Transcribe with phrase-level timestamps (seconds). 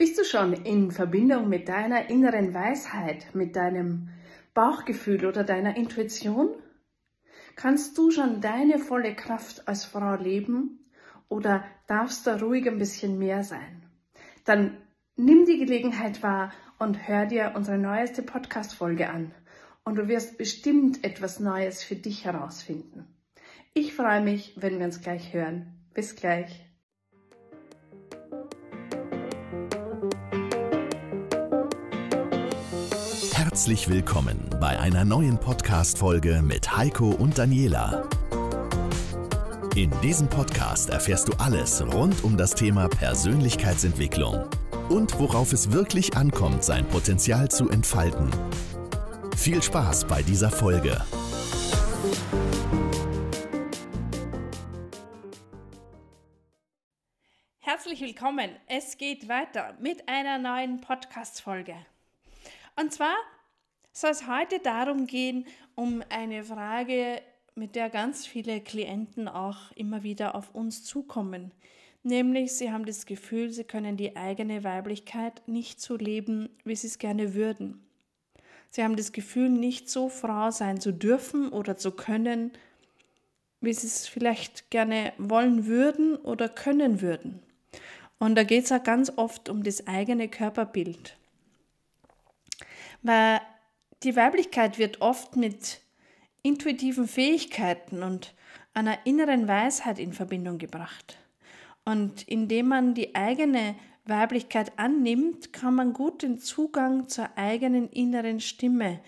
[0.00, 4.08] Bist du schon in Verbindung mit deiner inneren Weisheit, mit deinem
[4.54, 6.54] Bauchgefühl oder deiner Intuition?
[7.54, 10.90] Kannst du schon deine volle Kraft als Frau leben
[11.28, 13.82] oder darfst da ruhig ein bisschen mehr sein?
[14.46, 14.78] Dann
[15.16, 19.34] nimm die Gelegenheit wahr und hör dir unsere neueste Podcast-Folge an
[19.84, 23.06] und du wirst bestimmt etwas Neues für dich herausfinden.
[23.74, 25.74] Ich freue mich, wenn wir uns gleich hören.
[25.92, 26.69] Bis gleich.
[33.50, 38.08] Herzlich willkommen bei einer neuen Podcast-Folge mit Heiko und Daniela.
[39.74, 44.48] In diesem Podcast erfährst du alles rund um das Thema Persönlichkeitsentwicklung
[44.88, 48.30] und worauf es wirklich ankommt, sein Potenzial zu entfalten.
[49.36, 51.04] Viel Spaß bei dieser Folge.
[57.58, 58.50] Herzlich willkommen.
[58.68, 61.74] Es geht weiter mit einer neuen Podcast-Folge.
[62.76, 63.16] Und zwar
[63.92, 67.22] soll es heute darum gehen, um eine Frage,
[67.54, 71.52] mit der ganz viele Klienten auch immer wieder auf uns zukommen.
[72.02, 76.86] Nämlich, sie haben das Gefühl, sie können die eigene Weiblichkeit nicht so leben, wie sie
[76.86, 77.84] es gerne würden.
[78.70, 82.52] Sie haben das Gefühl, nicht so Frau sein zu dürfen oder zu können,
[83.60, 87.42] wie sie es vielleicht gerne wollen würden oder können würden.
[88.18, 91.16] Und da geht es auch ganz oft um das eigene Körperbild.
[93.02, 93.40] Weil
[94.02, 95.80] die Weiblichkeit wird oft mit
[96.42, 98.34] intuitiven Fähigkeiten und
[98.72, 101.18] einer inneren Weisheit in Verbindung gebracht.
[101.84, 108.40] Und indem man die eigene Weiblichkeit annimmt, kann man gut den Zugang zur eigenen inneren
[108.40, 109.00] Stimme,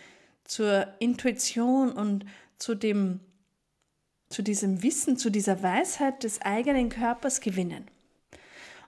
[0.45, 2.25] zur Intuition und
[2.59, 3.21] zu dem
[4.33, 7.87] zu diesem Wissen, zu dieser Weisheit des eigenen Körpers gewinnen.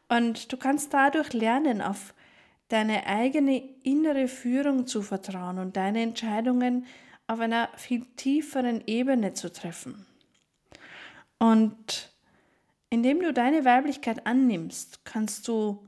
[0.09, 2.15] Und du kannst dadurch lernen, auf
[2.69, 6.87] deine eigene innere Führung zu vertrauen und deine Entscheidungen
[7.27, 10.07] auf einer viel tieferen Ebene zu treffen.
[11.39, 12.13] Und
[12.91, 15.87] indem du deine Weiblichkeit annimmst, kannst du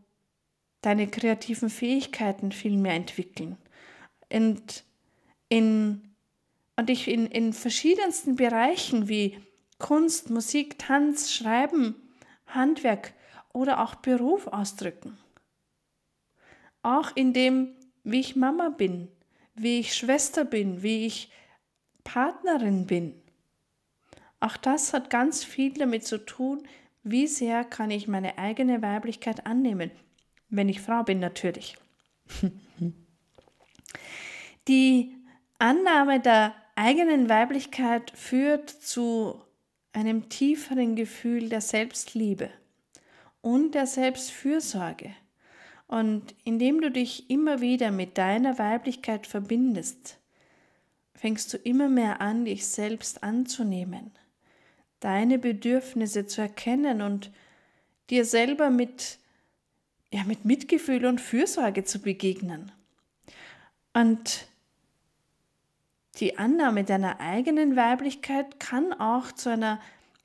[0.83, 3.57] deine kreativen Fähigkeiten viel mehr entwickeln
[4.33, 4.85] und,
[5.49, 6.03] in,
[6.77, 9.39] und dich in, in verschiedensten Bereichen wie
[9.79, 11.95] Kunst, Musik, Tanz, Schreiben,
[12.47, 13.13] Handwerk
[13.53, 15.19] oder auch Beruf ausdrücken
[16.87, 17.75] auch in dem,
[18.05, 19.09] wie ich Mama bin,
[19.55, 21.33] wie ich Schwester bin, wie ich
[22.05, 23.21] Partnerin bin.
[24.39, 26.67] Auch das hat ganz viel damit zu tun,
[27.03, 29.91] wie sehr kann ich meine eigene Weiblichkeit annehmen,
[30.49, 31.77] wenn ich Frau bin natürlich.
[34.69, 35.17] Die
[35.59, 39.43] Annahme der eigenen Weiblichkeit führt zu
[39.93, 42.51] einem tieferen Gefühl der Selbstliebe
[43.41, 45.15] und der Selbstfürsorge.
[45.89, 50.19] Und indem du dich immer wieder mit deiner Weiblichkeit verbindest,
[51.15, 54.11] fängst du immer mehr an, dich selbst anzunehmen,
[55.01, 57.31] deine Bedürfnisse zu erkennen und
[58.11, 59.19] dir selber mit,
[60.13, 62.73] ja, mit Mitgefühl und Fürsorge zu begegnen.
[63.95, 64.47] Und
[66.19, 69.81] die Annahme deiner eigenen Weiblichkeit kann auch zu einer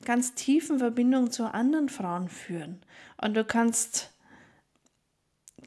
[0.05, 2.81] ganz tiefen Verbindung zu anderen Frauen führen.
[3.21, 4.11] Und du kannst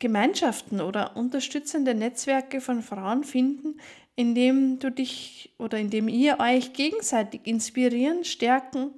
[0.05, 3.81] Gemeinschaften oder unterstützende Netzwerke von Frauen finden,
[4.17, 8.91] in dem du dich oder in dem ihr euch gegenseitig inspirieren, stärken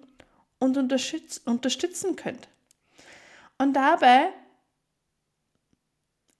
[0.59, 2.49] und unterstütz unterstützen könnt.
[3.57, 4.31] Und dabei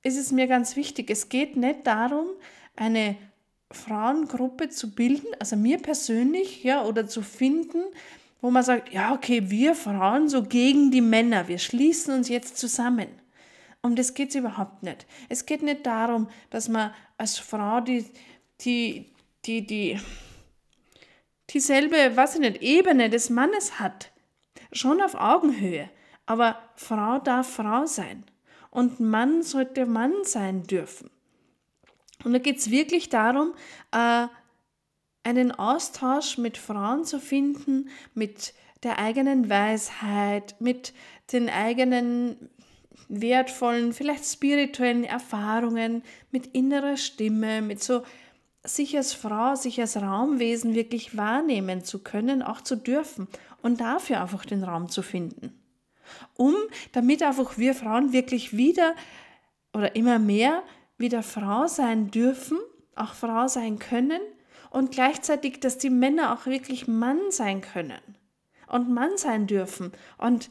[0.03, 2.27] ist es mir ganz wichtig, es geht nicht darum,
[2.75, 3.17] eine
[3.71, 7.85] Frauengruppe zu bilden, also mir persönlich, ja, oder zu finden,
[8.41, 12.59] wo man sagt, ja, okay, wir Frauen so gegen die Männer, wir schließen uns jetzt
[12.59, 13.07] zusammen.
[13.87, 15.07] Um das geht es überhaupt nicht.
[15.29, 18.05] Es geht nicht darum, dass man als Frau die,
[18.63, 19.13] die,
[19.45, 20.01] die, die,
[21.51, 24.11] dieselbe, was ich nicht, Ebene des Mannes hat.
[24.73, 25.89] Schon auf Augenhöhe.
[26.27, 28.25] Aber Frau darf Frau sein.
[28.71, 31.09] Und Mann sollte Mann sein dürfen.
[32.25, 33.55] Und da geht es wirklich darum,
[33.93, 34.27] äh,
[35.23, 38.53] einen Austausch mit Frauen zu finden, mit
[38.83, 40.93] der eigenen Weisheit, mit
[41.31, 42.51] den eigenen
[43.09, 48.03] wertvollen, vielleicht spirituellen Erfahrungen, mit innerer Stimme, mit so
[48.65, 53.29] sich als Frau, sich als Raumwesen wirklich wahrnehmen zu können, auch zu dürfen
[53.63, 55.61] und dafür einfach den Raum zu finden.
[56.37, 56.55] Um,
[56.93, 58.95] damit einfach wir Frauen wirklich wieder
[59.73, 60.63] oder immer mehr
[60.99, 62.59] wieder Frau sein dürfen,
[62.95, 64.21] auch Frau sein können
[64.71, 68.01] und gleichzeitig, dass die Männer auch wirklich Mann sein können
[68.69, 70.51] und Mann sein dürfen und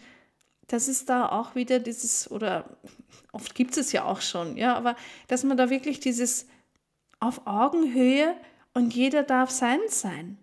[0.68, 2.78] das ist da auch wieder dieses, oder
[3.32, 4.96] oft gibt es ja auch schon, ja, aber
[5.28, 6.48] dass man da wirklich dieses
[7.20, 8.36] auf Augenhöhe
[8.74, 10.38] und jeder darf sein sein.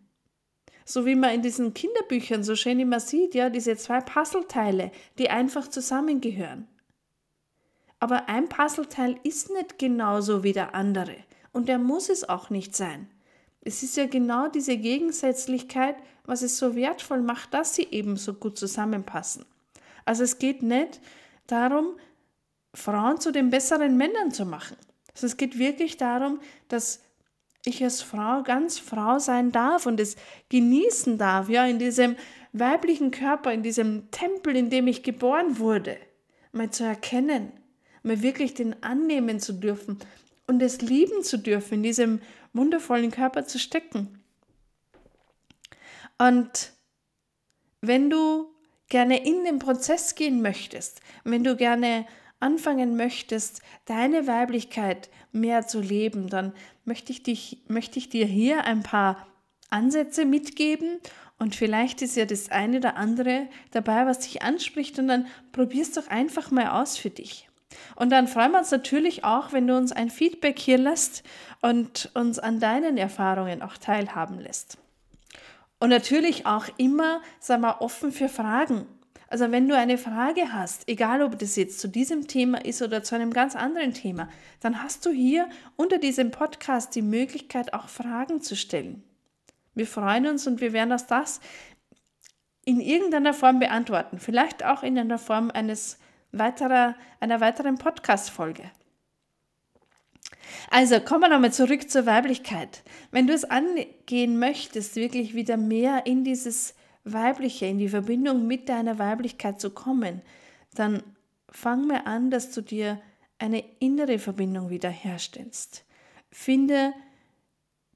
[0.84, 5.30] So wie man in diesen Kinderbüchern so schön immer sieht, ja, diese zwei Puzzleteile, die
[5.30, 6.66] einfach zusammengehören.
[8.00, 11.16] Aber ein Puzzleteil ist nicht genauso wie der andere
[11.52, 13.08] und der muss es auch nicht sein.
[13.60, 18.34] Es ist ja genau diese Gegensätzlichkeit, was es so wertvoll macht, dass sie eben so
[18.34, 19.44] gut zusammenpassen.
[20.04, 21.00] Also es geht nicht
[21.46, 21.96] darum,
[22.74, 24.76] Frauen zu den besseren Männern zu machen.
[25.14, 27.02] Also es geht wirklich darum, dass
[27.64, 30.16] ich als Frau ganz Frau sein darf und es
[30.48, 32.16] genießen darf, ja, in diesem
[32.52, 35.96] weiblichen Körper, in diesem Tempel, in dem ich geboren wurde,
[36.50, 37.52] mal zu erkennen,
[38.02, 39.98] mal wirklich den annehmen zu dürfen
[40.46, 42.20] und es lieben zu dürfen, in diesem
[42.52, 44.22] wundervollen Körper zu stecken.
[46.18, 46.72] Und
[47.80, 48.51] wenn du
[48.92, 52.04] gerne in den Prozess gehen möchtest, wenn du gerne
[52.40, 56.52] anfangen möchtest, deine Weiblichkeit mehr zu leben, dann
[56.84, 59.26] möchte ich, dich, möchte ich dir hier ein paar
[59.70, 60.98] Ansätze mitgeben
[61.38, 65.96] und vielleicht ist ja das eine oder andere dabei, was dich anspricht und dann probierst
[65.96, 67.48] doch einfach mal aus für dich.
[67.96, 71.22] Und dann freuen wir uns natürlich auch, wenn du uns ein Feedback hier lässt
[71.62, 74.81] und uns an deinen Erfahrungen auch teilhaben lässt.
[75.82, 78.86] Und natürlich auch immer, sag mal, offen für Fragen.
[79.26, 83.02] Also wenn du eine Frage hast, egal ob das jetzt zu diesem Thema ist oder
[83.02, 84.28] zu einem ganz anderen Thema,
[84.60, 89.02] dann hast du hier unter diesem Podcast die Möglichkeit, auch Fragen zu stellen.
[89.74, 91.40] Wir freuen uns und wir werden das
[92.64, 94.20] in irgendeiner Form beantworten.
[94.20, 95.98] Vielleicht auch in einer Form eines
[96.30, 98.70] weiterer, einer weiteren Podcast-Folge.
[100.70, 102.82] Also kommen wir nochmal zurück zur Weiblichkeit.
[103.10, 106.74] Wenn du es angehen möchtest, wirklich wieder mehr in dieses
[107.04, 110.22] Weibliche, in die Verbindung mit deiner Weiblichkeit zu kommen,
[110.74, 111.02] dann
[111.50, 113.00] fang mir an, dass du dir
[113.38, 115.84] eine innere Verbindung wiederherstellst.
[116.30, 116.94] Finde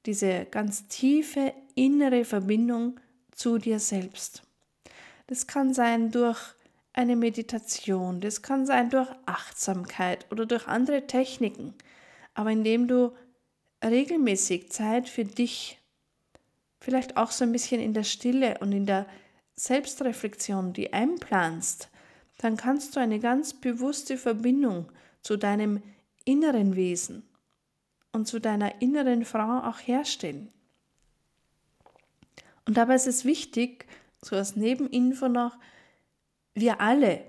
[0.05, 2.99] diese ganz tiefe innere Verbindung
[3.31, 4.43] zu dir selbst.
[5.27, 6.39] Das kann sein durch
[6.93, 11.75] eine Meditation, das kann sein durch Achtsamkeit oder durch andere Techniken,
[12.37, 13.15] aber indem du
[13.83, 15.79] regelmäßig Zeit für dich
[16.79, 19.07] vielleicht auch so ein bisschen in der Stille und in der
[19.55, 21.89] Selbstreflexion, die einplanst,
[22.37, 24.91] dann kannst du eine ganz bewusste Verbindung
[25.23, 25.81] zu deinem
[26.25, 27.27] inneren Wesen
[28.11, 30.53] und zu deiner inneren Frau auch herstellen.
[32.67, 33.87] Und dabei ist es wichtig,
[34.21, 35.57] so als Nebeninfo noch,
[36.53, 37.23] wir alle,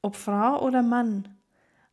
[0.00, 1.33] ob Frau oder Mann,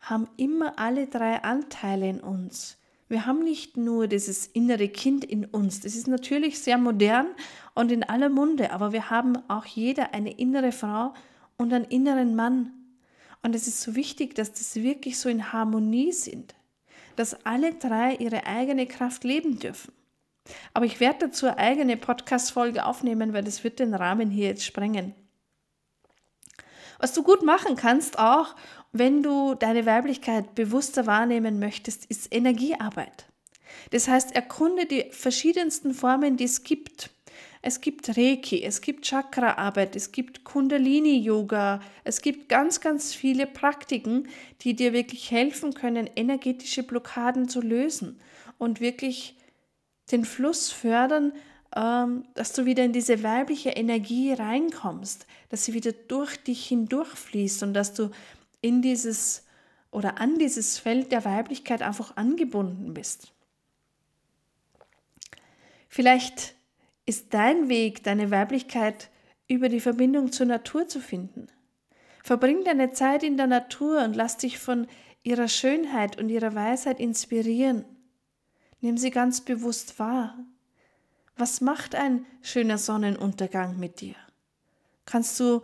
[0.01, 2.77] haben immer alle drei Anteile in uns.
[3.07, 5.81] Wir haben nicht nur dieses innere Kind in uns.
[5.81, 7.27] Das ist natürlich sehr modern
[7.73, 11.13] und in aller Munde, aber wir haben auch jeder eine innere Frau
[11.57, 12.71] und einen inneren Mann.
[13.43, 16.55] Und es ist so wichtig, dass das wirklich so in Harmonie sind,
[17.15, 19.91] dass alle drei ihre eigene Kraft leben dürfen.
[20.73, 24.65] Aber ich werde dazu eine eigene Podcast-Folge aufnehmen, weil das wird den Rahmen hier jetzt
[24.65, 25.13] sprengen.
[26.99, 28.55] Was du gut machen kannst auch,
[28.91, 33.25] wenn du deine Weiblichkeit bewusster wahrnehmen möchtest, ist Energiearbeit.
[33.91, 37.09] Das heißt, erkunde die verschiedensten Formen, die es gibt.
[37.61, 44.27] Es gibt Reiki, es gibt Chakraarbeit, es gibt Kundalini-Yoga, es gibt ganz, ganz viele Praktiken,
[44.61, 48.19] die dir wirklich helfen können, energetische Blockaden zu lösen
[48.57, 49.35] und wirklich
[50.11, 51.33] den Fluss fördern,
[51.75, 57.63] ähm, dass du wieder in diese weibliche Energie reinkommst, dass sie wieder durch dich hindurchfließt
[57.63, 58.09] und dass du
[58.61, 59.45] in dieses
[59.91, 63.33] oder an dieses Feld der Weiblichkeit einfach angebunden bist.
[65.89, 66.55] Vielleicht
[67.05, 69.09] ist dein Weg, deine Weiblichkeit
[69.49, 71.47] über die Verbindung zur Natur zu finden.
[72.23, 74.87] Verbring deine Zeit in der Natur und lass dich von
[75.23, 77.83] ihrer Schönheit und ihrer Weisheit inspirieren.
[78.79, 80.39] Nimm sie ganz bewusst wahr.
[81.35, 84.15] Was macht ein schöner Sonnenuntergang mit dir?
[85.05, 85.61] Kannst du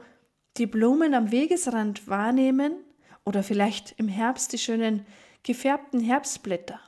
[0.57, 2.75] die Blumen am Wegesrand wahrnehmen
[3.27, 5.05] oder vielleicht im Herbst die schönen
[5.43, 6.79] gefärbten Herbstblätter.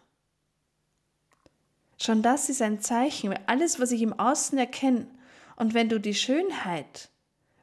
[2.01, 5.05] Schon das ist ein Zeichen, alles, was ich im Außen erkenne.
[5.58, 7.10] Und wenn du die Schönheit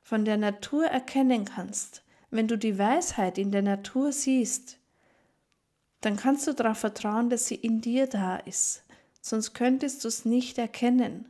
[0.02, 4.76] von der Natur erkennen kannst, wenn du die Weisheit in der Natur siehst,
[6.02, 8.84] dann kannst du darauf vertrauen, dass sie in dir da ist.
[9.22, 11.24] Sonst könntest du es nicht erkennen.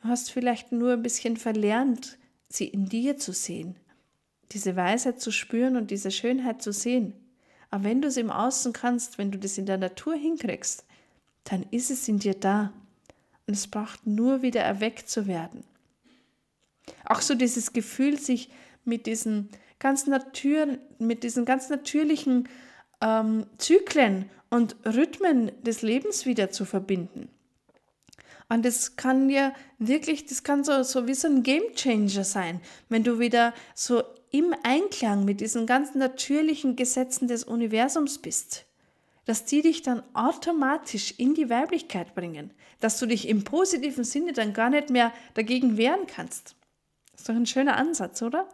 [0.00, 2.16] Du hast vielleicht nur ein bisschen verlernt,
[2.48, 3.76] sie in dir zu sehen
[4.52, 7.12] diese Weisheit zu spüren und diese Schönheit zu sehen.
[7.70, 10.84] Aber wenn du es im Außen kannst, wenn du das in der Natur hinkriegst,
[11.44, 12.72] dann ist es in dir da.
[13.46, 15.64] Und es braucht nur wieder erweckt zu werden.
[17.04, 18.50] Auch so dieses Gefühl, sich
[18.84, 19.48] mit diesen
[19.78, 22.48] ganz, Natur, mit diesen ganz natürlichen
[23.00, 27.28] ähm, Zyklen und Rhythmen des Lebens wieder zu verbinden.
[28.48, 32.60] Und das kann ja wirklich, das kann so, so wie so ein Game Changer sein,
[32.88, 38.66] wenn du wieder so im Einklang mit diesen ganz natürlichen Gesetzen des Universums bist,
[39.24, 44.32] dass die dich dann automatisch in die Weiblichkeit bringen, dass du dich im positiven Sinne
[44.32, 46.56] dann gar nicht mehr dagegen wehren kannst.
[47.16, 48.48] Ist doch ein schöner Ansatz, oder?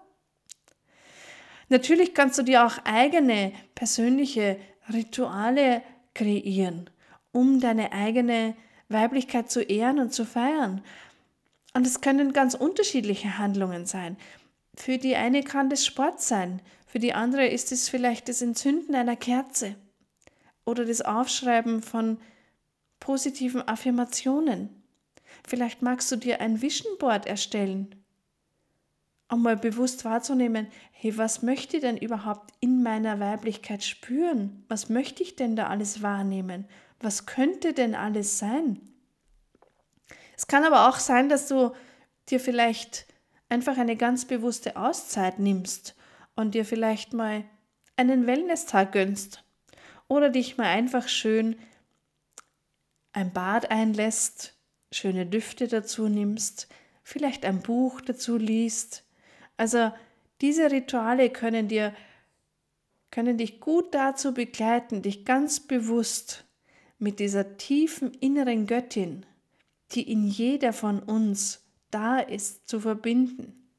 [1.69, 4.59] Natürlich kannst du dir auch eigene persönliche
[4.93, 5.83] Rituale
[6.15, 6.91] kreieren,
[7.33, 8.55] um deine eigene
[8.89, 10.83] Weiblichkeit zu ehren und zu feiern.
[11.75, 14.17] Und es können ganz unterschiedliche Handlungen sein.
[14.75, 18.95] Für die eine kann das Sport sein, für die andere ist es vielleicht das Entzünden
[18.95, 19.77] einer Kerze
[20.67, 22.19] oder das Aufschreiben von
[23.01, 24.83] positiven Affirmationen.
[25.47, 27.95] Vielleicht magst du dir ein Vision Board erstellen,
[29.31, 34.65] um mal bewusst wahrzunehmen, hey, was möchte ich denn überhaupt in meiner Weiblichkeit spüren?
[34.69, 36.69] Was möchte ich denn da alles wahrnehmen?
[37.01, 38.81] Was könnte denn alles sein?
[40.37, 41.73] Es kann aber auch sein, dass du
[42.29, 43.07] dir vielleicht
[43.53, 45.95] einfach eine ganz bewusste Auszeit nimmst
[46.35, 47.45] und dir vielleicht mal
[47.97, 49.45] einen Wellness-Tag gönnst
[50.09, 51.57] oder dich mal einfach schön
[53.13, 54.55] ein Bad einlässt,
[54.91, 56.69] schöne Düfte dazu nimmst,
[57.03, 59.05] vielleicht ein Buch dazu liest.
[59.59, 59.93] Also
[60.41, 61.95] diese Rituale können dir
[63.11, 66.47] können dich gut dazu begleiten, dich ganz bewusst
[66.99, 69.27] mit dieser tiefen inneren Göttin,
[69.91, 71.62] die in jeder von uns
[71.93, 73.71] da ist, zu verbinden.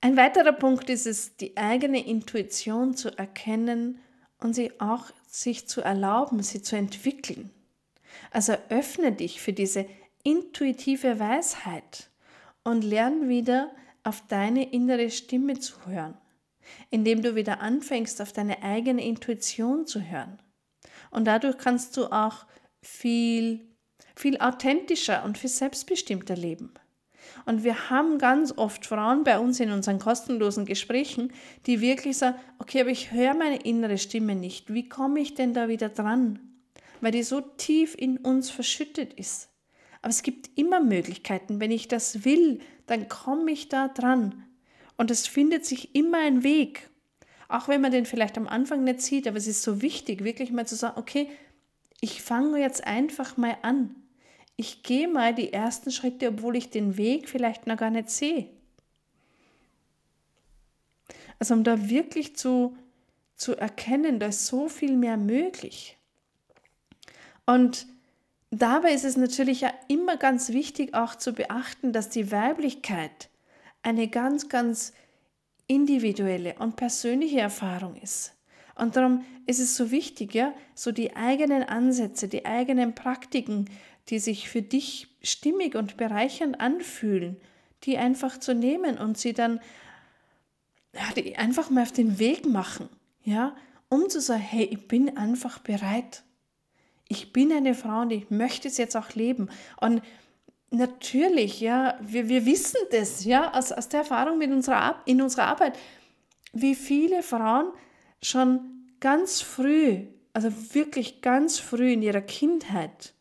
[0.00, 4.00] Ein weiterer Punkt ist es, die eigene Intuition zu erkennen
[4.38, 7.50] und sie auch sich zu erlauben, sie zu entwickeln.
[8.30, 9.86] Also öffne dich für diese
[10.24, 12.10] intuitive Weisheit
[12.64, 13.70] und lern wieder
[14.02, 16.18] auf deine innere Stimme zu hören
[16.90, 20.38] indem du wieder anfängst, auf deine eigene Intuition zu hören.
[21.10, 22.46] Und dadurch kannst du auch
[22.80, 23.71] viel,
[24.14, 26.72] viel authentischer und viel selbstbestimmter leben.
[27.46, 31.32] Und wir haben ganz oft Frauen bei uns in unseren kostenlosen Gesprächen,
[31.66, 34.72] die wirklich sagen, okay, aber ich höre meine innere Stimme nicht.
[34.72, 36.38] Wie komme ich denn da wieder dran?
[37.00, 39.48] Weil die so tief in uns verschüttet ist.
[40.02, 41.60] Aber es gibt immer Möglichkeiten.
[41.60, 44.44] Wenn ich das will, dann komme ich da dran.
[44.96, 46.90] Und es findet sich immer ein Weg.
[47.48, 50.50] Auch wenn man den vielleicht am Anfang nicht sieht, aber es ist so wichtig, wirklich
[50.52, 51.28] mal zu sagen, okay,
[52.02, 53.94] ich fange jetzt einfach mal an.
[54.56, 58.48] Ich gehe mal die ersten Schritte, obwohl ich den Weg vielleicht noch gar nicht sehe.
[61.38, 62.76] Also um da wirklich zu,
[63.36, 65.96] zu erkennen, da ist so viel mehr möglich.
[67.46, 67.86] Und
[68.50, 73.28] dabei ist es natürlich ja immer ganz wichtig auch zu beachten, dass die Weiblichkeit
[73.82, 74.92] eine ganz, ganz
[75.68, 78.34] individuelle und persönliche Erfahrung ist.
[78.74, 83.68] Und darum ist es so wichtig, ja, so die eigenen Ansätze, die eigenen Praktiken,
[84.08, 87.36] die sich für dich stimmig und bereichernd anfühlen,
[87.84, 89.60] die einfach zu nehmen und sie dann
[90.94, 92.88] ja, die einfach mal auf den Weg machen,
[93.24, 93.56] ja,
[93.88, 96.22] um zu sagen, hey, ich bin einfach bereit.
[97.08, 99.48] Ich bin eine Frau und ich möchte es jetzt auch leben.
[99.80, 100.02] Und
[100.74, 105.44] Natürlich, ja, wir, wir wissen das, ja, aus, aus der Erfahrung mit unserer, in unserer
[105.44, 105.78] Arbeit,
[106.54, 107.66] wie viele Frauen
[108.22, 108.60] schon
[109.00, 113.14] ganz früh, also wirklich ganz früh in ihrer Kindheit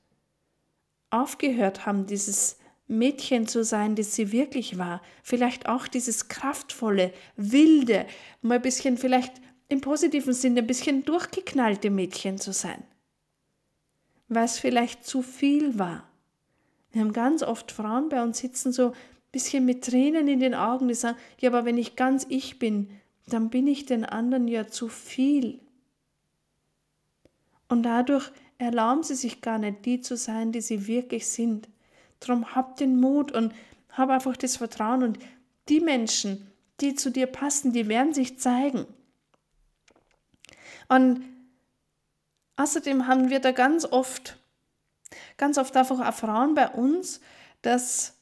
[1.09, 5.01] aufgehört haben, dieses Mädchen zu sein, das sie wirklich war.
[5.23, 8.05] Vielleicht auch dieses kraftvolle, wilde,
[8.41, 9.33] mal ein bisschen vielleicht
[9.69, 12.83] im positiven Sinne ein bisschen durchgeknallte Mädchen zu sein.
[14.27, 16.03] Weil es vielleicht zu viel war.
[16.91, 18.95] Wir haben ganz oft Frauen bei uns sitzen, so ein
[19.31, 22.89] bisschen mit Tränen in den Augen, die sagen, ja, aber wenn ich ganz ich bin,
[23.33, 25.59] dann bin ich den anderen ja zu viel.
[27.67, 31.69] Und dadurch erlauben sie sich gar nicht, die zu sein, die sie wirklich sind.
[32.19, 33.53] Darum hab den Mut und
[33.89, 35.19] hab einfach das Vertrauen und
[35.69, 38.85] die Menschen, die zu dir passen, die werden sich zeigen.
[40.89, 41.23] Und
[42.57, 44.37] außerdem haben wir da ganz oft
[45.37, 47.21] ganz oft einfach auch Frauen bei uns,
[47.61, 48.13] dass,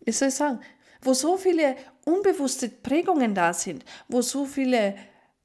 [0.00, 0.60] wie soll ich sagen,
[1.06, 4.96] wo so viele unbewusste Prägungen da sind, wo so viele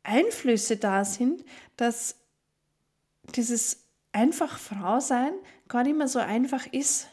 [0.04, 1.46] Einflüsse da sind,
[1.78, 2.16] dass
[3.36, 5.34] dieses einfach Frau sein
[5.68, 7.08] gar nicht mehr so einfach ist.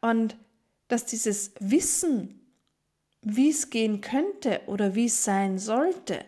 [0.00, 0.36] Und
[0.88, 2.40] dass dieses Wissen,
[3.20, 6.24] wie es gehen könnte oder wie es sein sollte,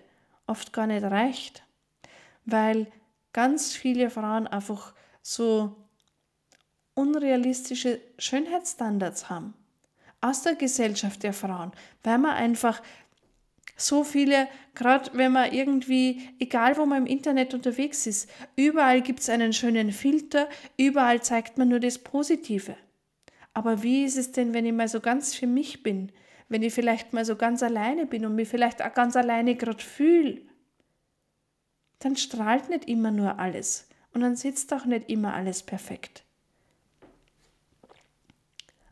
[0.47, 1.62] oft gar nicht reicht.
[2.45, 2.93] Weil
[3.33, 5.76] ganz viele Frauen einfach so
[6.95, 9.55] unrealistische Schönheitsstandards haben
[10.21, 11.73] aus der Gesellschaft der Frauen,
[12.03, 12.83] weil man einfach
[13.77, 19.21] so viele, gerade wenn man irgendwie, egal wo man im Internet unterwegs ist, überall gibt
[19.21, 22.77] es einen schönen Filter, überall zeigt man nur das Positive.
[23.55, 26.13] Aber wie ist es denn, wenn ich mal so ganz für mich bin?
[26.49, 29.83] Wenn ich vielleicht mal so ganz alleine bin und mich vielleicht auch ganz alleine gerade
[29.83, 30.43] fühle?
[32.01, 36.25] Dann strahlt nicht immer nur alles und dann sitzt auch nicht immer alles perfekt.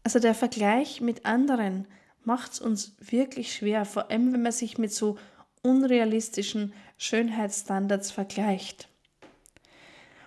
[0.07, 1.85] Also der Vergleich mit anderen
[2.23, 5.19] macht es uns wirklich schwer, vor allem wenn man sich mit so
[5.65, 8.89] unrealistischen Schönheitsstandards vergleicht.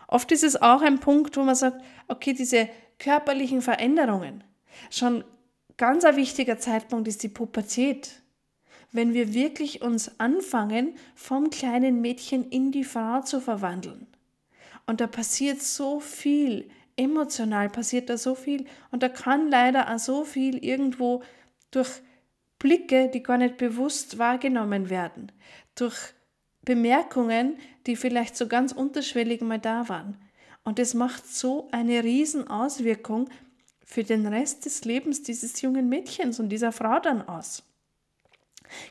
[0.09, 2.67] Oft ist es auch ein Punkt, wo man sagt, okay, diese
[2.97, 4.43] körperlichen Veränderungen,
[4.91, 5.23] schon
[5.77, 8.21] ganz ein wichtiger Zeitpunkt ist die Pubertät.
[8.91, 14.07] Wenn wir wirklich uns anfangen, vom kleinen Mädchen in die Frau zu verwandeln.
[14.87, 16.69] Und da passiert so viel,
[16.99, 21.23] emotional passiert da so viel und da kann leider auch so viel irgendwo
[21.71, 21.89] durch
[22.59, 25.31] Blicke, die gar nicht bewusst wahrgenommen werden,
[25.75, 25.97] durch
[26.63, 30.17] Bemerkungen, die vielleicht so ganz unterschwellig mal da waren.
[30.63, 33.29] Und es macht so eine Riesenauswirkung
[33.85, 37.63] für den Rest des Lebens dieses jungen Mädchens und dieser Frau dann aus.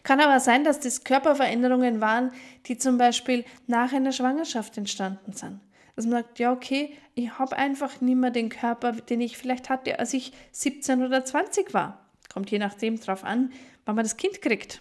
[0.03, 2.33] Kann aber sein, dass das Körperveränderungen waren,
[2.67, 5.61] die zum Beispiel nach einer Schwangerschaft entstanden sind.
[5.99, 9.69] Dass man sagt, ja, okay, ich habe einfach nicht mehr den Körper, den ich vielleicht
[9.69, 12.07] hatte, als ich 17 oder 20 war.
[12.33, 13.53] Kommt je nachdem drauf an,
[13.85, 14.81] wann man das Kind kriegt.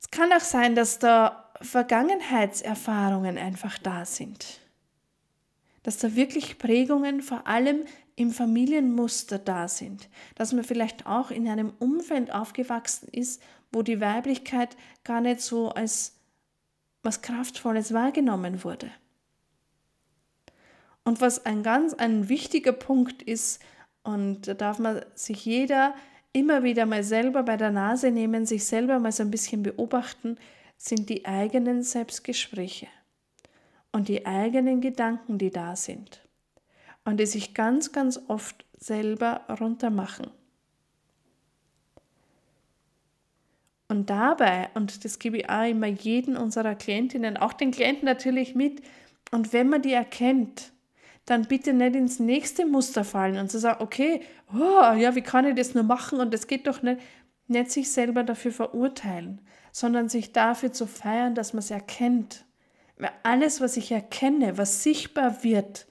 [0.00, 4.58] Es kann auch sein, dass da Vergangenheitserfahrungen einfach da sind.
[5.84, 7.84] Dass da wirklich Prägungen vor allem
[8.16, 10.08] im Familienmuster da sind.
[10.34, 15.68] Dass man vielleicht auch in einem Umfeld aufgewachsen ist, wo die Weiblichkeit gar nicht so
[15.68, 16.16] als
[17.04, 18.90] was Kraftvolles wahrgenommen wurde.
[21.10, 23.60] Und was ein ganz ein wichtiger Punkt ist,
[24.04, 25.92] und da darf man sich jeder
[26.32, 30.36] immer wieder mal selber bei der Nase nehmen, sich selber mal so ein bisschen beobachten,
[30.76, 32.86] sind die eigenen Selbstgespräche
[33.90, 36.20] und die eigenen Gedanken, die da sind
[37.04, 40.30] und die sich ganz, ganz oft selber runtermachen.
[43.88, 48.54] Und dabei, und das gebe ich auch immer jeden unserer Klientinnen, auch den Klienten natürlich
[48.54, 48.80] mit,
[49.32, 50.72] und wenn man die erkennt,
[51.30, 54.20] dann bitte nicht ins nächste Muster fallen und zu sagen, okay,
[54.52, 57.00] oh, ja, wie kann ich das nur machen und das geht doch nicht,
[57.46, 59.40] nicht sich selber dafür verurteilen,
[59.70, 62.44] sondern sich dafür zu feiern, dass man es erkennt.
[62.98, 65.86] Weil alles, was ich erkenne, was sichtbar wird,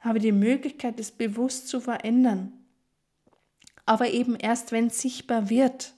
[0.00, 2.52] habe die Möglichkeit, es bewusst zu verändern.
[3.84, 5.92] Aber eben erst, wenn es sichtbar wird.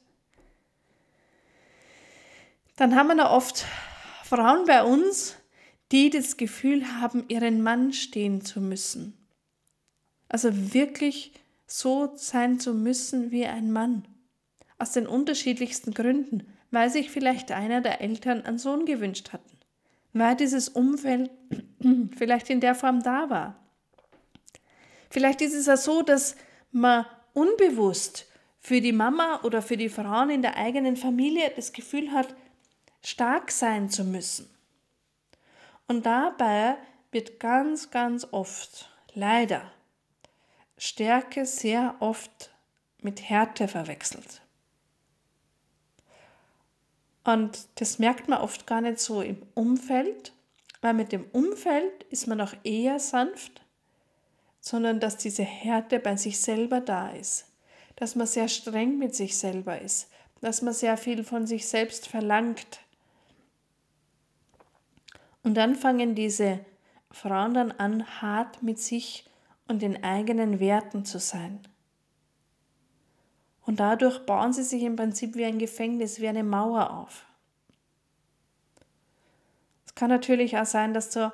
[2.74, 3.66] Dann haben wir da oft
[4.24, 5.36] Frauen bei uns,
[5.94, 9.16] die das Gefühl haben, ihren Mann stehen zu müssen.
[10.28, 11.32] Also wirklich
[11.68, 14.04] so sein zu müssen wie ein Mann.
[14.76, 19.56] Aus den unterschiedlichsten Gründen, weil sich vielleicht einer der Eltern einen Sohn gewünscht hatten,
[20.12, 21.30] weil dieses Umfeld
[22.18, 23.60] vielleicht in der Form da war.
[25.10, 26.34] Vielleicht ist es ja so, dass
[26.72, 28.26] man unbewusst
[28.58, 32.34] für die Mama oder für die Frauen in der eigenen Familie das Gefühl hat,
[33.00, 34.53] stark sein zu müssen.
[35.86, 36.76] Und dabei
[37.10, 39.70] wird ganz, ganz oft, leider,
[40.76, 42.50] Stärke sehr oft
[43.00, 44.42] mit Härte verwechselt.
[47.24, 50.32] Und das merkt man oft gar nicht so im Umfeld,
[50.82, 53.62] weil mit dem Umfeld ist man noch eher sanft,
[54.60, 57.46] sondern dass diese Härte bei sich selber da ist,
[57.96, 60.08] dass man sehr streng mit sich selber ist,
[60.40, 62.80] dass man sehr viel von sich selbst verlangt,
[65.44, 66.64] und dann fangen diese
[67.10, 69.30] Frauen dann an, hart mit sich
[69.68, 71.60] und den eigenen Werten zu sein.
[73.66, 77.26] Und dadurch bauen sie sich im Prinzip wie ein Gefängnis, wie eine Mauer auf.
[79.86, 81.30] Es kann natürlich auch sein, dass so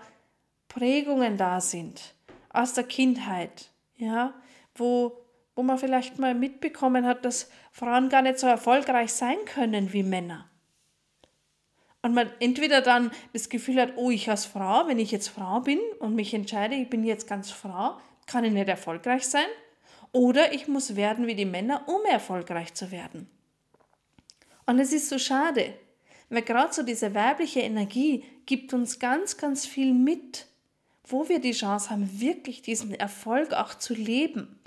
[0.68, 2.14] Prägungen da sind
[2.52, 4.34] aus der Kindheit, ja,
[4.74, 9.92] wo, wo man vielleicht mal mitbekommen hat, dass Frauen gar nicht so erfolgreich sein können
[9.92, 10.49] wie Männer.
[12.02, 15.60] Und man entweder dann das Gefühl hat, oh, ich als Frau, wenn ich jetzt Frau
[15.60, 19.46] bin und mich entscheide, ich bin jetzt ganz Frau, kann ich nicht erfolgreich sein.
[20.12, 23.28] Oder ich muss werden wie die Männer, um erfolgreich zu werden.
[24.66, 25.74] Und es ist so schade,
[26.30, 30.46] weil gerade so diese weibliche Energie gibt uns ganz, ganz viel mit,
[31.04, 34.60] wo wir die Chance haben, wirklich diesen Erfolg auch zu leben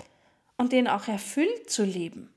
[0.56, 2.33] und den auch erfüllt zu leben.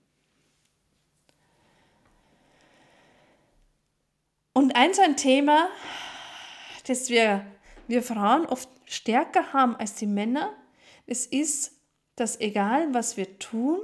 [4.57, 5.69] Und eins ein Thema,
[6.87, 7.45] das wir,
[7.87, 10.51] wir Frauen oft stärker haben als die Männer,
[11.05, 11.73] es ist,
[12.15, 13.77] dass egal was wir tun,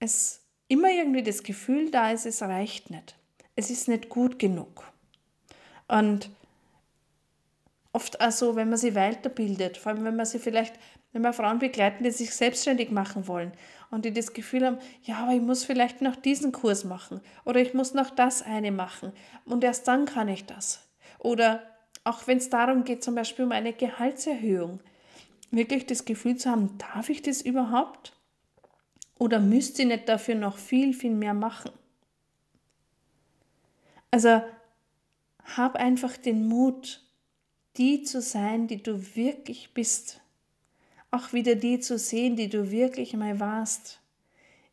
[0.00, 3.14] es immer irgendwie das Gefühl da ist, es reicht nicht.
[3.54, 4.82] Es ist nicht gut genug.
[5.86, 6.28] Und
[7.92, 10.74] oft auch so, wenn man sie weiterbildet, vor allem wenn man sie vielleicht,
[11.14, 13.52] wenn man Frauen begleiten, die sich selbstständig machen wollen
[13.90, 17.60] und die das Gefühl haben, ja, aber ich muss vielleicht noch diesen Kurs machen oder
[17.60, 19.12] ich muss noch das eine machen
[19.44, 20.86] und erst dann kann ich das.
[21.20, 21.62] Oder
[22.02, 24.80] auch wenn es darum geht, zum Beispiel um eine Gehaltserhöhung,
[25.52, 28.12] wirklich das Gefühl zu haben, darf ich das überhaupt?
[29.16, 31.70] Oder müsste ich nicht dafür noch viel, viel mehr machen?
[34.10, 34.42] Also
[35.56, 37.02] hab einfach den Mut,
[37.76, 40.20] die zu sein, die du wirklich bist.
[41.14, 44.00] Auch wieder die zu sehen, die du wirklich mal warst.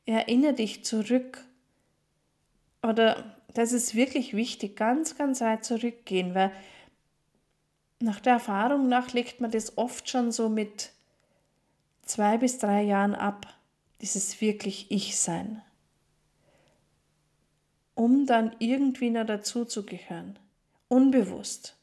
[0.08, 1.46] Erinnere dich zurück.
[2.82, 6.52] Oder das ist wirklich wichtig, ganz, ganz weit zurückgehen, weil
[8.00, 10.94] nach der Erfahrung nach legt man das oft schon so mit
[12.02, 13.46] zwei bis drei Jahren ab,
[14.02, 15.62] dieses wirklich Ich-Sein,
[17.94, 20.40] um dann irgendwie noch dazu zu gehören,
[20.88, 21.78] unbewusst.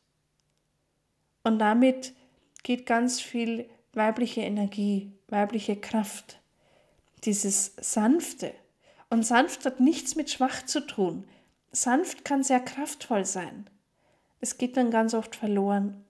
[1.44, 2.12] Und damit
[2.64, 6.40] geht ganz viel weibliche Energie, weibliche Kraft,
[7.24, 8.54] dieses Sanfte.
[9.10, 11.24] Und sanft hat nichts mit schwach zu tun.
[11.72, 13.68] Sanft kann sehr kraftvoll sein.
[14.40, 16.04] Es geht dann ganz oft verloren.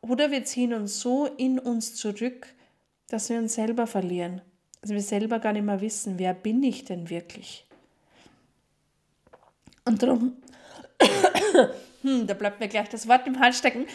[0.00, 2.46] Oder wir ziehen uns so in uns zurück,
[3.08, 4.40] dass wir uns selber verlieren.
[4.82, 7.66] Also wir selber gar nicht mehr wissen, wer bin ich denn wirklich.
[9.84, 10.36] Und darum,
[12.02, 13.86] hm, da bleibt mir gleich das Wort im Hals stecken.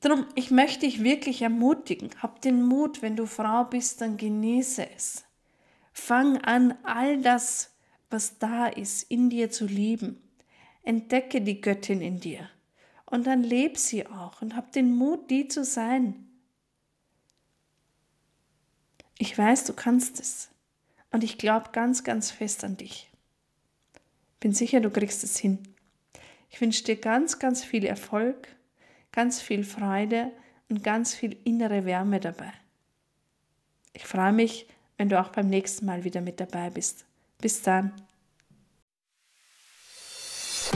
[0.00, 2.10] Darum, ich möchte dich wirklich ermutigen.
[2.22, 5.24] Hab den Mut, wenn du Frau bist, dann genieße es.
[5.92, 7.74] Fang an, all das,
[8.08, 10.20] was da ist, in dir zu lieben.
[10.82, 12.48] Entdecke die Göttin in dir.
[13.04, 16.26] Und dann leb sie auch und hab den Mut, die zu sein.
[19.18, 20.48] Ich weiß, du kannst es.
[21.10, 23.10] Und ich glaube ganz, ganz fest an dich.
[24.38, 25.58] Bin sicher, du kriegst es hin.
[26.48, 28.48] Ich wünsche dir ganz, ganz viel Erfolg,
[29.12, 30.30] ganz viel Freude
[30.68, 32.52] und ganz viel innere Wärme dabei.
[33.92, 37.04] Ich freue mich, wenn du auch beim nächsten Mal wieder mit dabei bist.
[37.40, 37.92] Bis dann.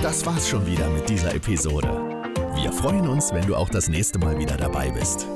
[0.02, 1.88] Das war's schon wieder mit dieser Episode.
[2.56, 5.26] Wir freuen uns, wenn du auch das nächste Mal wieder dabei bist.